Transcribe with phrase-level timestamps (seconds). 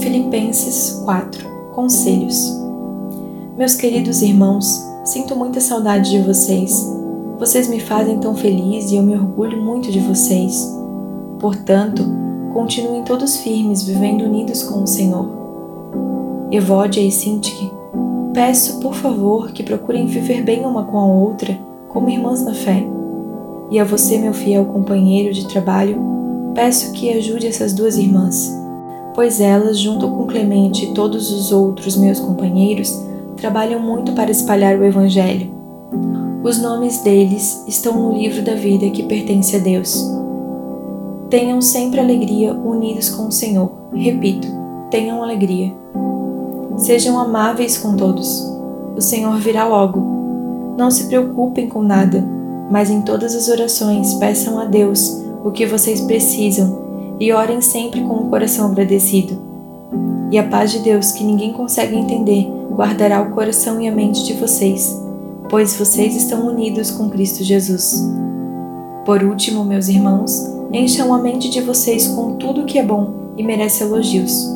[0.00, 2.58] Filipenses 4 Conselhos
[3.54, 6.90] Meus queridos irmãos, sinto muita saudade de vocês.
[7.38, 10.74] Vocês me fazem tão feliz e eu me orgulho muito de vocês.
[11.38, 12.02] Portanto,
[12.54, 15.28] continuem todos firmes, vivendo unidos com o Senhor.
[16.50, 17.70] Evódia e Sintique,
[18.32, 21.58] peço, por favor, que procurem viver bem uma com a outra,
[21.90, 22.86] como irmãs na fé.
[23.70, 26.00] E a você, meu fiel companheiro de trabalho,
[26.54, 28.59] peço que ajude essas duas irmãs
[29.14, 33.04] pois elas, junto com Clemente e todos os outros meus companheiros,
[33.36, 35.50] trabalham muito para espalhar o Evangelho.
[36.42, 40.10] Os nomes deles estão no livro da vida que pertence a Deus.
[41.28, 43.70] Tenham sempre alegria unidos com o Senhor.
[43.92, 44.48] Repito,
[44.90, 45.72] tenham alegria.
[46.76, 48.48] Sejam amáveis com todos.
[48.96, 50.74] O Senhor virá logo.
[50.78, 52.26] Não se preocupem com nada,
[52.70, 56.89] mas em todas as orações peçam a Deus o que vocês precisam
[57.20, 59.38] e orem sempre com o coração agradecido.
[60.32, 64.24] E a paz de Deus, que ninguém consegue entender, guardará o coração e a mente
[64.24, 64.98] de vocês,
[65.50, 68.02] pois vocês estão unidos com Cristo Jesus.
[69.04, 70.32] Por último, meus irmãos,
[70.72, 74.48] encham a mente de vocês com tudo o que é bom e merece elogios.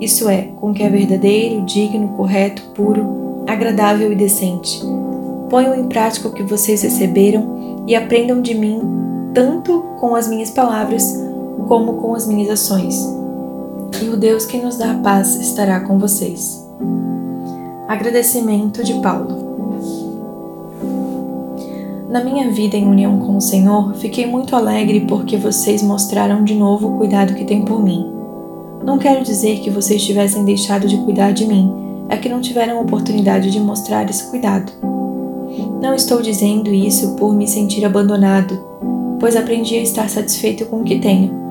[0.00, 4.80] Isso é, com o que é verdadeiro, digno, correto, puro, agradável e decente.
[5.50, 8.80] Ponham em prática o que vocês receberam e aprendam de mim,
[9.34, 11.28] tanto com as minhas palavras
[11.66, 13.18] como com as minhas ações.
[14.02, 16.64] E o Deus que nos dá a paz estará com vocês.
[17.88, 19.48] Agradecimento de Paulo.
[22.08, 26.54] Na minha vida em união com o Senhor, fiquei muito alegre porque vocês mostraram de
[26.54, 28.06] novo o cuidado que têm por mim.
[28.84, 31.74] Não quero dizer que vocês tivessem deixado de cuidar de mim,
[32.08, 34.72] é que não tiveram oportunidade de mostrar esse cuidado.
[35.82, 38.58] Não estou dizendo isso por me sentir abandonado,
[39.18, 41.47] pois aprendi a estar satisfeito com o que tenho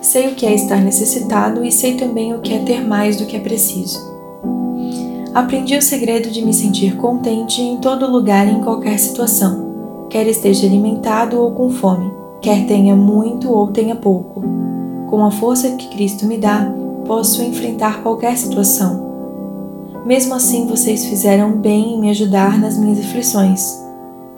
[0.00, 3.26] Sei o que é estar necessitado e sei também o que é ter mais do
[3.26, 4.00] que é preciso.
[5.34, 10.26] Aprendi o segredo de me sentir contente em todo lugar e em qualquer situação, quer
[10.26, 12.10] esteja alimentado ou com fome,
[12.40, 14.42] quer tenha muito ou tenha pouco.
[15.10, 16.72] Com a força que Cristo me dá,
[17.06, 19.10] posso enfrentar qualquer situação.
[20.06, 23.78] Mesmo assim, vocês fizeram bem em me ajudar nas minhas aflições.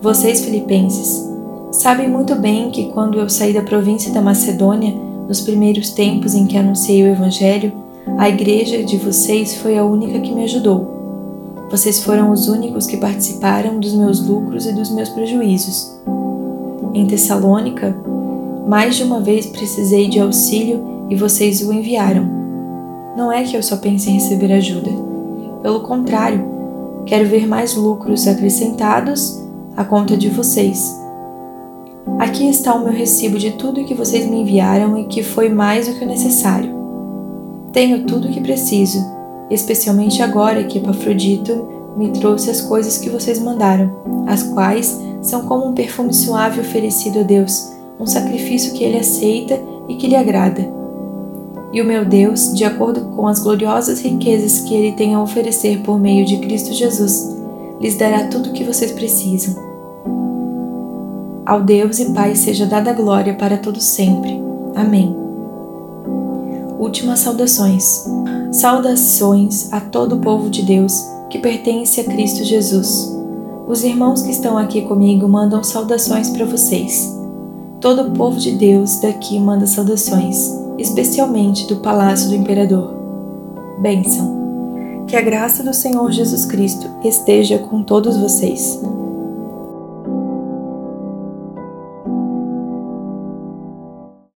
[0.01, 1.31] Vocês, filipenses,
[1.71, 6.47] sabem muito bem que quando eu saí da província da Macedônia, nos primeiros tempos em
[6.47, 7.73] que anunciei o Evangelho,
[8.19, 11.67] a igreja de vocês foi a única que me ajudou.
[11.71, 15.99] Vocês foram os únicos que participaram dos meus lucros e dos meus prejuízos.
[16.93, 17.97] Em Tessalônica,
[18.67, 22.29] mais de uma vez precisei de auxílio e vocês o enviaram.
[23.17, 24.91] Não é que eu só pense em receber ajuda.
[25.63, 26.45] Pelo contrário,
[27.07, 29.41] quero ver mais lucros acrescentados
[29.77, 31.02] à conta de vocês
[32.19, 35.89] Aqui está o meu recibo de tudo que vocês me enviaram e que foi mais
[35.89, 36.73] do que o necessário.
[37.73, 38.99] Tenho tudo o que preciso,
[39.51, 43.91] especialmente agora que Epafrodito me trouxe as coisas que vocês mandaram,
[44.27, 49.59] as quais são como um perfume suave oferecido a Deus, um sacrifício que ele aceita
[49.89, 50.71] e que lhe agrada.
[51.73, 55.81] E o meu Deus, de acordo com as gloriosas riquezas que ele tem a oferecer
[55.81, 57.37] por meio de Cristo Jesus,
[57.81, 59.72] lhes dará tudo o que vocês precisam
[61.45, 64.41] ao Deus e Pai seja dada glória para todos sempre.
[64.75, 65.17] Amém.
[66.79, 68.05] Últimas saudações.
[68.53, 73.17] Saudações a todo o povo de Deus que pertence a Cristo Jesus.
[73.67, 77.19] Os irmãos que estão aqui comigo mandam saudações para vocês.
[77.81, 82.95] Todo o povo de Deus daqui manda saudações, especialmente do palácio do imperador.
[83.81, 85.05] Bênção.
[85.09, 88.81] Que a graça do Senhor Jesus Cristo esteja com todos vocês.